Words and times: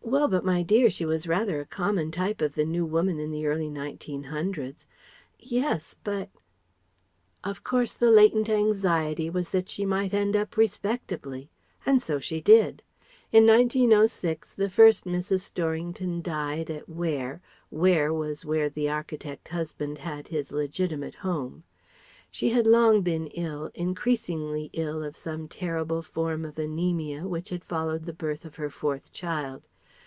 "Well, 0.00 0.28
but 0.28 0.42
my 0.42 0.62
dear, 0.62 0.88
she 0.88 1.04
was 1.04 1.26
rather 1.26 1.60
a 1.60 1.66
common 1.66 2.10
type 2.10 2.40
of 2.40 2.54
the 2.54 2.64
New 2.64 2.86
Woman 2.86 3.18
in 3.20 3.30
the 3.30 3.46
early 3.46 3.68
nineteen 3.68 4.22
hundreds." 4.24 4.86
"Yes 5.38 5.96
but" 6.02 6.30
Of 7.44 7.62
course 7.62 7.92
the 7.92 8.10
latent 8.10 8.48
anxiety 8.48 9.28
was 9.28 9.50
that 9.50 9.68
she 9.68 9.84
might 9.84 10.14
end 10.14 10.34
up 10.34 10.56
respectably. 10.56 11.50
And 11.84 12.00
so 12.00 12.18
she 12.20 12.40
did. 12.40 12.82
In 13.32 13.46
1906, 13.46 14.54
the 14.54 14.70
first 14.70 15.04
Mrs. 15.04 15.40
Storrington 15.40 16.22
died 16.22 16.70
at 16.70 16.88
Ware 16.88 17.42
(Ware 17.70 18.14
was 18.14 18.46
where 18.46 18.70
the 18.70 18.88
architect 18.88 19.48
husband 19.48 19.98
had 19.98 20.28
his 20.28 20.50
legitimate 20.50 21.16
home). 21.16 21.64
She 22.30 22.48
had 22.48 22.66
long 22.66 23.02
been 23.02 23.26
ill, 23.26 23.70
increasingly 23.74 24.70
ill 24.72 25.02
of 25.02 25.14
some 25.14 25.48
terrible 25.48 26.00
form 26.00 26.46
of 26.46 26.54
anæmia 26.54 27.24
which 27.24 27.50
had 27.50 27.62
followed 27.62 28.06
the 28.06 28.14
birth 28.14 28.46
of 28.46 28.56
her 28.56 28.70
fourth 28.70 29.12
child. 29.12 29.66